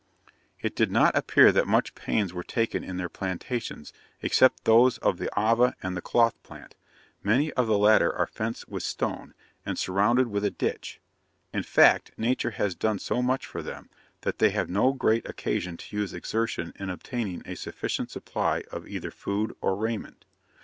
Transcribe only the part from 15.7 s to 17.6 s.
to use exertion in obtaining a